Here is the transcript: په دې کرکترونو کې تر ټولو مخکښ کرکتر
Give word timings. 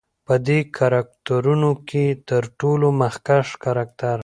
په 0.25 0.35
دې 0.47 0.59
کرکترونو 0.77 1.71
کې 1.89 2.05
تر 2.29 2.43
ټولو 2.59 2.87
مخکښ 3.01 3.47
کرکتر 3.63 4.17